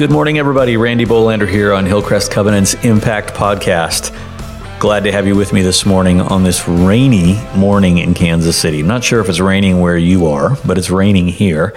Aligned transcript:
Good 0.00 0.10
morning, 0.10 0.38
everybody. 0.38 0.78
Randy 0.78 1.04
Bohlender 1.04 1.46
here 1.46 1.74
on 1.74 1.84
Hillcrest 1.84 2.32
Covenant's 2.32 2.72
Impact 2.86 3.34
Podcast. 3.34 4.16
Glad 4.80 5.04
to 5.04 5.12
have 5.12 5.26
you 5.26 5.36
with 5.36 5.52
me 5.52 5.60
this 5.60 5.84
morning 5.84 6.22
on 6.22 6.42
this 6.42 6.66
rainy 6.66 7.38
morning 7.54 7.98
in 7.98 8.14
Kansas 8.14 8.56
City. 8.56 8.80
I'm 8.80 8.86
not 8.86 9.04
sure 9.04 9.20
if 9.20 9.28
it's 9.28 9.40
raining 9.40 9.78
where 9.82 9.98
you 9.98 10.26
are, 10.28 10.56
but 10.64 10.78
it's 10.78 10.88
raining 10.88 11.28
here. 11.28 11.76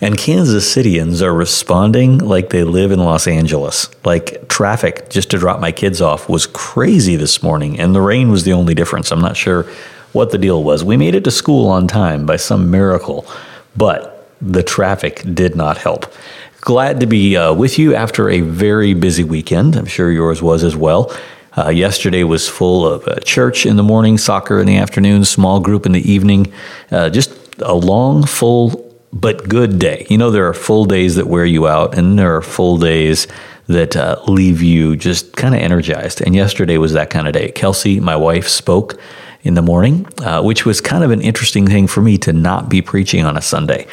And 0.00 0.18
Kansas 0.18 0.74
Cityans 0.74 1.22
are 1.22 1.32
responding 1.32 2.18
like 2.18 2.50
they 2.50 2.64
live 2.64 2.90
in 2.90 2.98
Los 2.98 3.28
Angeles. 3.28 3.88
Like 4.04 4.48
traffic 4.48 5.08
just 5.08 5.30
to 5.30 5.38
drop 5.38 5.60
my 5.60 5.70
kids 5.70 6.00
off 6.00 6.28
was 6.28 6.46
crazy 6.48 7.14
this 7.14 7.40
morning, 7.40 7.78
and 7.78 7.94
the 7.94 8.00
rain 8.00 8.32
was 8.32 8.42
the 8.42 8.52
only 8.52 8.74
difference. 8.74 9.12
I'm 9.12 9.20
not 9.20 9.36
sure 9.36 9.62
what 10.10 10.32
the 10.32 10.38
deal 10.38 10.64
was. 10.64 10.82
We 10.82 10.96
made 10.96 11.14
it 11.14 11.22
to 11.22 11.30
school 11.30 11.68
on 11.68 11.86
time 11.86 12.26
by 12.26 12.34
some 12.34 12.72
miracle, 12.72 13.28
but 13.76 14.26
the 14.40 14.64
traffic 14.64 15.22
did 15.34 15.54
not 15.54 15.78
help. 15.78 16.12
Glad 16.60 17.00
to 17.00 17.06
be 17.06 17.38
uh, 17.38 17.54
with 17.54 17.78
you 17.78 17.94
after 17.94 18.28
a 18.28 18.42
very 18.42 18.92
busy 18.92 19.24
weekend. 19.24 19.76
I'm 19.76 19.86
sure 19.86 20.12
yours 20.12 20.42
was 20.42 20.62
as 20.62 20.76
well. 20.76 21.10
Uh, 21.56 21.70
yesterday 21.70 22.22
was 22.22 22.48
full 22.48 22.86
of 22.86 23.08
uh, 23.08 23.18
church 23.20 23.64
in 23.64 23.76
the 23.76 23.82
morning, 23.82 24.18
soccer 24.18 24.60
in 24.60 24.66
the 24.66 24.76
afternoon, 24.76 25.24
small 25.24 25.60
group 25.60 25.86
in 25.86 25.92
the 25.92 26.10
evening. 26.10 26.52
Uh, 26.90 27.08
just 27.08 27.32
a 27.60 27.72
long, 27.72 28.24
full, 28.24 28.94
but 29.10 29.48
good 29.48 29.78
day. 29.78 30.06
You 30.10 30.18
know, 30.18 30.30
there 30.30 30.46
are 30.48 30.54
full 30.54 30.84
days 30.84 31.14
that 31.14 31.26
wear 31.26 31.46
you 31.46 31.66
out, 31.66 31.96
and 31.96 32.18
there 32.18 32.36
are 32.36 32.42
full 32.42 32.76
days 32.76 33.26
that 33.66 33.96
uh, 33.96 34.20
leave 34.28 34.60
you 34.60 34.96
just 34.96 35.34
kind 35.36 35.54
of 35.54 35.62
energized. 35.62 36.20
And 36.20 36.36
yesterday 36.36 36.76
was 36.76 36.92
that 36.92 37.08
kind 37.08 37.26
of 37.26 37.32
day. 37.32 37.52
Kelsey, 37.52 38.00
my 38.00 38.16
wife, 38.16 38.46
spoke 38.46 39.00
in 39.42 39.54
the 39.54 39.62
morning, 39.62 40.06
uh, 40.18 40.42
which 40.42 40.66
was 40.66 40.82
kind 40.82 41.04
of 41.04 41.10
an 41.10 41.22
interesting 41.22 41.66
thing 41.66 41.86
for 41.86 42.02
me 42.02 42.18
to 42.18 42.34
not 42.34 42.68
be 42.68 42.82
preaching 42.82 43.24
on 43.24 43.38
a 43.38 43.40
Sunday 43.40 43.86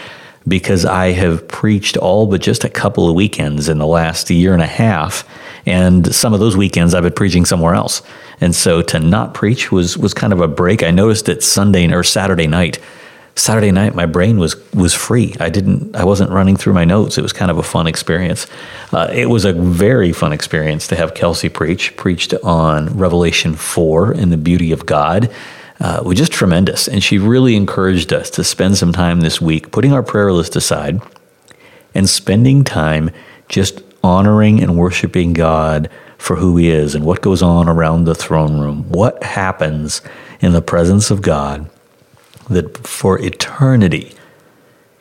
because 0.47 0.85
I 0.85 1.11
have 1.11 1.47
preached 1.47 1.97
all 1.97 2.27
but 2.27 2.41
just 2.41 2.63
a 2.63 2.69
couple 2.69 3.09
of 3.09 3.15
weekends 3.15 3.69
in 3.69 3.77
the 3.77 3.87
last 3.87 4.29
year 4.29 4.53
and 4.53 4.61
a 4.61 4.67
half. 4.67 5.27
And 5.65 6.15
some 6.15 6.33
of 6.33 6.39
those 6.39 6.55
weekends 6.55 6.93
I've 6.93 7.03
been 7.03 7.13
preaching 7.13 7.45
somewhere 7.45 7.73
else. 7.73 8.01
And 8.39 8.55
so 8.55 8.81
to 8.83 8.99
not 8.99 9.33
preach 9.33 9.71
was, 9.71 9.97
was 9.97 10.13
kind 10.13 10.31
of 10.31 10.39
a 10.39 10.47
break. 10.47 10.83
I 10.83 10.91
noticed 10.91 11.25
that 11.25 11.43
Sunday 11.43 11.91
or 11.91 12.03
Saturday 12.03 12.47
night, 12.47 12.79
Saturday 13.35 13.71
night, 13.71 13.93
my 13.93 14.05
brain 14.05 14.39
was 14.39 14.55
was 14.73 14.95
free. 14.95 15.35
I 15.39 15.49
didn't, 15.49 15.95
I 15.95 16.03
wasn't 16.05 16.31
running 16.31 16.57
through 16.57 16.73
my 16.73 16.85
notes. 16.85 17.19
It 17.19 17.21
was 17.21 17.33
kind 17.33 17.51
of 17.51 17.59
a 17.59 17.63
fun 17.63 17.85
experience. 17.85 18.47
Uh, 18.91 19.09
it 19.13 19.29
was 19.29 19.45
a 19.45 19.53
very 19.53 20.11
fun 20.11 20.33
experience 20.33 20.87
to 20.87 20.95
have 20.95 21.13
Kelsey 21.13 21.49
preach. 21.49 21.95
Preached 21.97 22.33
on 22.43 22.97
Revelation 22.97 23.55
four 23.55 24.11
and 24.11 24.31
the 24.31 24.37
beauty 24.37 24.71
of 24.71 24.87
God 24.87 25.29
uh, 25.79 26.01
was 26.03 26.17
just 26.17 26.31
tremendous. 26.31 26.87
And 26.87 27.03
she 27.03 27.17
really 27.17 27.55
encouraged 27.55 28.13
us 28.13 28.29
to 28.31 28.43
spend 28.43 28.77
some 28.77 28.93
time 28.93 29.21
this 29.21 29.39
week 29.41 29.71
putting 29.71 29.93
our 29.93 30.03
prayer 30.03 30.31
list 30.31 30.55
aside 30.55 31.01
and 31.93 32.09
spending 32.09 32.63
time 32.63 33.11
just 33.49 33.81
honoring 34.03 34.61
and 34.61 34.77
worshiping 34.77 35.33
God 35.33 35.89
for 36.17 36.37
who 36.37 36.57
He 36.57 36.69
is 36.69 36.95
and 36.95 37.05
what 37.05 37.21
goes 37.21 37.41
on 37.41 37.69
around 37.69 38.03
the 38.03 38.15
throne 38.15 38.59
room. 38.59 38.89
What 38.89 39.23
happens 39.23 40.01
in 40.39 40.53
the 40.53 40.61
presence 40.61 41.11
of 41.11 41.21
God 41.21 41.69
that 42.49 42.77
for 42.87 43.19
eternity, 43.19 44.13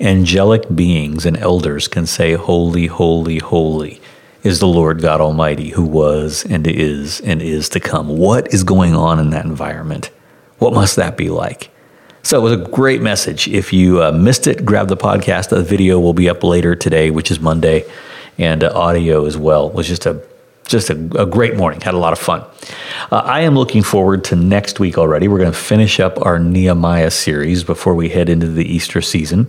angelic 0.00 0.74
beings 0.74 1.24
and 1.24 1.36
elders 1.36 1.88
can 1.88 2.06
say, 2.06 2.34
Holy, 2.34 2.86
holy, 2.86 3.38
holy 3.38 4.00
is 4.42 4.60
the 4.60 4.66
Lord 4.66 5.00
God 5.00 5.20
Almighty 5.20 5.70
who 5.70 5.84
was 5.84 6.44
and 6.48 6.66
is 6.66 7.20
and 7.20 7.40
is 7.42 7.68
to 7.70 7.80
come. 7.80 8.08
What 8.08 8.52
is 8.52 8.62
going 8.62 8.94
on 8.94 9.18
in 9.18 9.30
that 9.30 9.44
environment? 9.44 10.10
What 10.58 10.72
must 10.72 10.96
that 10.96 11.16
be 11.16 11.28
like? 11.28 11.70
So 12.22 12.38
it 12.38 12.42
was 12.42 12.52
a 12.52 12.70
great 12.70 13.02
message. 13.02 13.46
If 13.46 13.72
you 13.72 14.02
uh, 14.02 14.10
missed 14.10 14.46
it, 14.46 14.64
grab 14.64 14.88
the 14.88 14.96
podcast. 14.96 15.50
The 15.50 15.62
video 15.62 16.00
will 16.00 16.14
be 16.14 16.28
up 16.28 16.42
later 16.42 16.74
today, 16.74 17.10
which 17.10 17.30
is 17.30 17.38
Monday, 17.38 17.84
and 18.36 18.64
uh, 18.64 18.72
audio 18.74 19.26
as 19.26 19.36
well. 19.36 19.68
It 19.68 19.74
was 19.74 19.86
just 19.86 20.06
a 20.06 20.20
just 20.66 20.90
a, 20.90 20.94
a, 21.16 21.26
great 21.26 21.56
morning. 21.56 21.80
Had 21.80 21.94
a 21.94 21.98
lot 21.98 22.12
of 22.12 22.18
fun. 22.18 22.40
Uh, 23.12 23.18
I 23.18 23.42
am 23.42 23.54
looking 23.54 23.84
forward 23.84 24.24
to 24.24 24.36
next 24.36 24.80
week 24.80 24.98
already. 24.98 25.28
We're 25.28 25.38
going 25.38 25.52
to 25.52 25.56
finish 25.56 26.00
up 26.00 26.20
our 26.26 26.40
Nehemiah 26.40 27.12
series 27.12 27.62
before 27.62 27.94
we 27.94 28.08
head 28.08 28.28
into 28.28 28.48
the 28.48 28.64
Easter 28.64 29.00
season. 29.00 29.48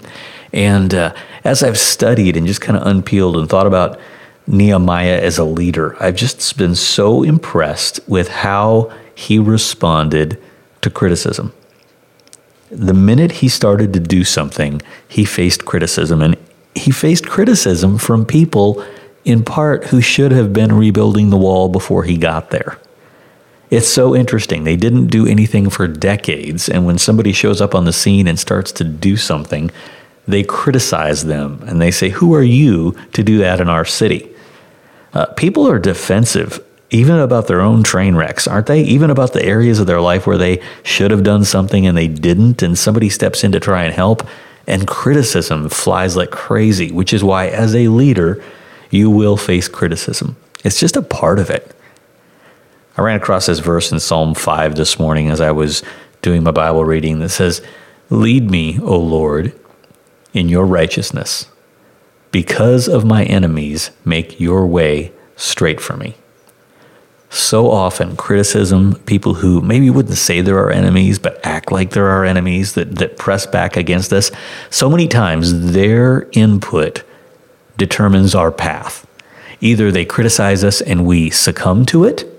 And 0.53 0.93
uh, 0.93 1.15
as 1.43 1.63
I've 1.63 1.79
studied 1.79 2.37
and 2.37 2.45
just 2.45 2.61
kind 2.61 2.77
of 2.77 2.83
unpeeled 2.85 3.35
and 3.37 3.49
thought 3.49 3.65
about 3.65 3.99
Nehemiah 4.45 5.19
as 5.19 5.39
a 5.39 5.43
leader, 5.43 6.01
I've 6.01 6.15
just 6.15 6.55
been 6.57 6.75
so 6.75 7.23
impressed 7.23 7.99
with 8.07 8.27
how 8.27 8.93
he 9.15 9.39
responded 9.39 10.39
to 10.87 10.93
criticism. 10.93 11.53
The 12.69 12.93
minute 12.93 13.33
he 13.33 13.49
started 13.49 13.93
to 13.93 13.99
do 13.99 14.23
something, 14.23 14.81
he 15.07 15.25
faced 15.25 15.65
criticism, 15.65 16.21
and 16.21 16.37
he 16.75 16.91
faced 16.91 17.27
criticism 17.27 17.97
from 17.97 18.25
people 18.25 18.83
in 19.23 19.43
part 19.43 19.85
who 19.85 20.01
should 20.01 20.31
have 20.31 20.53
been 20.53 20.73
rebuilding 20.73 21.29
the 21.29 21.37
wall 21.37 21.69
before 21.69 22.03
he 22.03 22.17
got 22.17 22.49
there. 22.49 22.77
It's 23.69 23.87
so 23.87 24.15
interesting. 24.15 24.63
They 24.63 24.77
didn't 24.77 25.07
do 25.07 25.27
anything 25.27 25.69
for 25.69 25.87
decades, 25.87 26.69
and 26.69 26.85
when 26.85 26.97
somebody 26.97 27.33
shows 27.33 27.61
up 27.61 27.75
on 27.75 27.85
the 27.85 27.93
scene 27.93 28.27
and 28.27 28.39
starts 28.39 28.71
to 28.73 28.83
do 28.83 29.17
something, 29.17 29.69
they 30.27 30.43
criticize 30.43 31.25
them 31.25 31.63
and 31.67 31.81
they 31.81 31.91
say, 31.91 32.09
Who 32.09 32.33
are 32.33 32.43
you 32.43 32.95
to 33.13 33.23
do 33.23 33.37
that 33.39 33.59
in 33.59 33.69
our 33.69 33.85
city? 33.85 34.29
Uh, 35.13 35.25
people 35.25 35.67
are 35.67 35.79
defensive 35.79 36.63
even 36.89 37.17
about 37.17 37.47
their 37.47 37.59
own 37.59 37.83
train 37.83 38.15
wrecks, 38.15 38.47
aren't 38.47 38.67
they? 38.67 38.81
Even 38.81 39.09
about 39.09 39.33
the 39.33 39.43
areas 39.43 39.79
of 39.79 39.87
their 39.87 39.99
life 39.99 40.25
where 40.25 40.37
they 40.37 40.61
should 40.83 41.11
have 41.11 41.23
done 41.23 41.43
something 41.43 41.85
and 41.85 41.97
they 41.97 42.07
didn't, 42.07 42.61
and 42.61 42.77
somebody 42.77 43.09
steps 43.09 43.43
in 43.43 43.51
to 43.51 43.59
try 43.59 43.83
and 43.83 43.93
help, 43.93 44.25
and 44.67 44.87
criticism 44.87 45.69
flies 45.69 46.15
like 46.15 46.31
crazy, 46.31 46.91
which 46.91 47.13
is 47.13 47.23
why, 47.23 47.47
as 47.47 47.75
a 47.75 47.89
leader, 47.89 48.41
you 48.89 49.09
will 49.09 49.35
face 49.35 49.67
criticism. 49.67 50.37
It's 50.63 50.79
just 50.79 50.95
a 50.95 51.01
part 51.01 51.39
of 51.39 51.49
it. 51.49 51.73
I 52.95 53.01
ran 53.01 53.17
across 53.17 53.45
this 53.47 53.59
verse 53.59 53.91
in 53.91 53.99
Psalm 53.99 54.33
5 54.33 54.75
this 54.75 54.97
morning 54.97 55.29
as 55.29 55.41
I 55.41 55.51
was 55.51 55.83
doing 56.21 56.43
my 56.43 56.51
Bible 56.51 56.83
reading 56.83 57.19
that 57.19 57.29
says, 57.29 57.61
Lead 58.09 58.49
me, 58.49 58.79
O 58.79 58.97
Lord, 58.97 59.53
in 60.33 60.47
your 60.47 60.65
righteousness. 60.65 61.47
Because 62.31 62.87
of 62.87 63.05
my 63.05 63.25
enemies, 63.25 63.91
make 64.05 64.39
your 64.39 64.65
way 64.65 65.11
straight 65.35 65.81
for 65.81 65.97
me 65.97 66.15
so 67.29 67.69
often 67.69 68.15
criticism, 68.15 68.95
people 69.05 69.35
who 69.35 69.61
maybe 69.61 69.89
wouldn't 69.89 70.17
say 70.17 70.41
they're 70.41 70.59
our 70.59 70.71
enemies, 70.71 71.19
but 71.19 71.45
act 71.45 71.71
like 71.71 71.91
they're 71.91 72.07
our 72.07 72.25
enemies, 72.25 72.73
that, 72.73 72.95
that 72.95 73.17
press 73.17 73.45
back 73.45 73.75
against 73.75 74.13
us, 74.13 74.31
so 74.69 74.89
many 74.89 75.07
times 75.07 75.71
their 75.73 76.29
input 76.31 77.03
determines 77.77 78.33
our 78.33 78.51
path. 78.51 79.05
Either 79.59 79.91
they 79.91 80.05
criticize 80.05 80.63
us 80.63 80.81
and 80.81 81.05
we 81.05 81.29
succumb 81.29 81.85
to 81.85 82.05
it, 82.05 82.33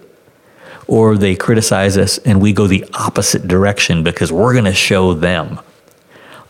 or 0.86 1.18
they 1.18 1.36
criticize 1.36 1.98
us 1.98 2.16
and 2.18 2.40
we 2.40 2.52
go 2.52 2.66
the 2.66 2.84
opposite 2.94 3.46
direction 3.46 4.02
because 4.02 4.32
we're 4.32 4.54
going 4.54 4.64
to 4.64 4.72
show 4.72 5.12
them. 5.12 5.60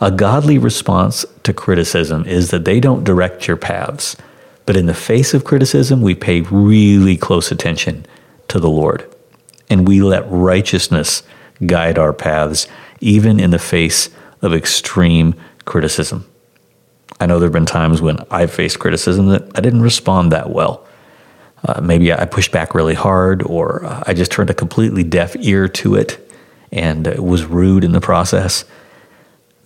A 0.01 0.13
godly 0.13 0.59
response 0.59 1.27
to 1.43 1.53
criticism 1.53 2.25
is 2.25 2.53
that 2.53 2.65
they 2.65 2.79
don't 2.79 3.03
direct 3.03 3.49
your 3.49 3.57
paths, 3.57 4.17
but 4.65 4.77
in 4.77 4.87
the 4.87 4.95
face 4.95 5.35
of 5.35 5.45
criticism, 5.45 6.03
we 6.03 6.15
pay 6.15 6.43
really 6.43 7.17
close 7.17 7.51
attention 7.51 8.07
to 8.49 8.59
the 8.59 8.71
Lord. 8.71 9.15
And 9.71 9.87
we 9.87 10.03
let 10.03 10.31
righteousness 10.31 11.23
guide 11.65 11.99
our 11.99 12.13
paths, 12.13 12.67
even 13.01 13.39
in 13.39 13.51
the 13.51 13.59
face 13.59 14.11
of 14.43 14.55
extreme 14.55 15.35
criticism. 15.65 16.29
I 17.21 17.27
know 17.27 17.39
there 17.39 17.47
have 17.47 17.53
been 17.53 17.67
times 17.67 18.01
when 18.01 18.19
I've 18.31 18.53
faced 18.53 18.79
criticism 18.79 19.29
that 19.29 19.51
I 19.55 19.61
didn't 19.61 19.83
respond 19.83 20.33
that 20.33 20.51
well. 20.51 20.87
Uh, 21.65 21.81
maybe 21.81 22.13
I 22.13 22.25
pushed 22.25 22.53
back 22.53 22.75
really 22.75 22.95
hard, 22.95 23.43
or 23.43 23.85
uh, 23.85 24.05
I 24.07 24.15
just 24.15 24.31
turned 24.31 24.51
a 24.51 24.55
completely 24.55 25.03
deaf 25.03 25.35
ear 25.41 25.67
to 25.69 25.97
it 25.97 26.33
and 26.71 27.07
was 27.19 27.45
rude 27.45 27.83
in 27.83 27.93
the 27.93 28.01
process. 28.01 28.65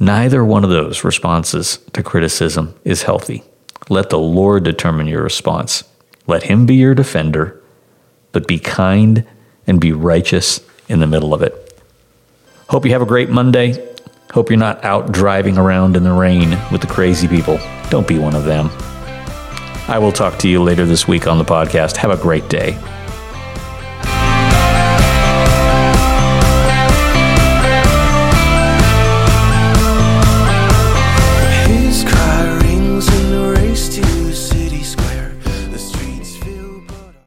Neither 0.00 0.44
one 0.44 0.64
of 0.64 0.70
those 0.70 1.04
responses 1.04 1.78
to 1.92 2.02
criticism 2.02 2.74
is 2.84 3.02
healthy. 3.02 3.44
Let 3.90 4.10
the 4.10 4.18
Lord 4.18 4.64
determine 4.64 5.06
your 5.06 5.22
response. 5.22 5.84
Let 6.26 6.44
Him 6.44 6.64
be 6.64 6.76
your 6.76 6.94
defender 6.94 7.61
but 8.32 8.46
be 8.46 8.58
kind 8.58 9.24
and 9.66 9.80
be 9.80 9.92
righteous 9.92 10.60
in 10.88 11.00
the 11.00 11.06
middle 11.06 11.32
of 11.32 11.42
it. 11.42 11.80
Hope 12.68 12.84
you 12.84 12.92
have 12.92 13.02
a 13.02 13.06
great 13.06 13.30
Monday. 13.30 13.88
Hope 14.32 14.50
you're 14.50 14.58
not 14.58 14.82
out 14.84 15.12
driving 15.12 15.58
around 15.58 15.96
in 15.96 16.04
the 16.04 16.12
rain 16.12 16.58
with 16.72 16.80
the 16.80 16.86
crazy 16.86 17.28
people. 17.28 17.58
Don't 17.90 18.08
be 18.08 18.18
one 18.18 18.34
of 18.34 18.44
them. 18.44 18.70
I 19.88 19.98
will 19.98 20.12
talk 20.12 20.38
to 20.38 20.48
you 20.48 20.62
later 20.62 20.86
this 20.86 21.06
week 21.06 21.26
on 21.26 21.38
the 21.38 21.44
podcast. 21.44 21.96
Have 21.96 22.10
a 22.10 22.16
great 22.16 22.48
day. 22.48 22.78